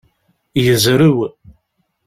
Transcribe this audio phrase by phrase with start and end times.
[0.65, 1.19] Yezrew.